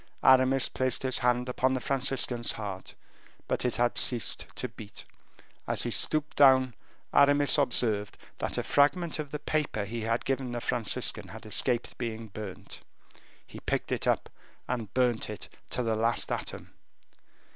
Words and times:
Aramis 0.23 0.67
placed 0.67 1.03
his 1.03 1.19
hand 1.19 1.47
upon 1.47 1.75
the 1.75 1.79
Franciscan's 1.79 2.53
heart, 2.53 2.95
but 3.47 3.63
it 3.63 3.75
had 3.75 3.99
ceased 3.99 4.47
to 4.55 4.67
beat. 4.67 5.05
As 5.67 5.83
he 5.83 5.91
stooped 5.91 6.35
down, 6.35 6.73
Aramis 7.13 7.59
observed 7.59 8.17
that 8.39 8.57
a 8.57 8.63
fragment 8.63 9.19
of 9.19 9.29
the 9.29 9.37
paper 9.37 9.85
he 9.85 10.01
had 10.01 10.25
given 10.25 10.53
the 10.53 10.59
Franciscan 10.59 11.27
had 11.27 11.45
escaped 11.45 11.99
being 11.99 12.29
burnt. 12.29 12.81
He 13.45 13.59
picked 13.59 13.91
it 13.91 14.07
up, 14.07 14.31
and 14.67 14.91
burnt 14.95 15.29
it 15.29 15.49
to 15.69 15.83
the 15.83 15.93
last 15.95 16.31
atom. 16.31 16.73